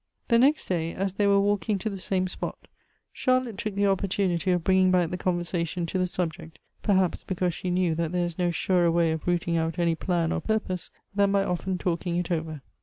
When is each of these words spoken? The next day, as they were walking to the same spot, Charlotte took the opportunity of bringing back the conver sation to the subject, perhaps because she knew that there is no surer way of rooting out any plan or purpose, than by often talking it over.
The 0.29 0.39
next 0.39 0.65
day, 0.67 0.95
as 0.95 1.13
they 1.13 1.27
were 1.27 1.39
walking 1.39 1.77
to 1.77 1.87
the 1.87 1.97
same 1.99 2.27
spot, 2.27 2.57
Charlotte 3.13 3.59
took 3.59 3.75
the 3.75 3.85
opportunity 3.85 4.49
of 4.49 4.63
bringing 4.63 4.89
back 4.89 5.11
the 5.11 5.15
conver 5.19 5.41
sation 5.41 5.85
to 5.87 5.99
the 5.99 6.07
subject, 6.07 6.57
perhaps 6.81 7.23
because 7.23 7.53
she 7.53 7.69
knew 7.69 7.93
that 7.93 8.11
there 8.11 8.25
is 8.25 8.39
no 8.39 8.49
surer 8.49 8.89
way 8.91 9.11
of 9.11 9.27
rooting 9.27 9.57
out 9.57 9.77
any 9.77 9.93
plan 9.93 10.31
or 10.31 10.41
purpose, 10.41 10.89
than 11.13 11.31
by 11.31 11.43
often 11.43 11.77
talking 11.77 12.17
it 12.17 12.31
over. 12.31 12.63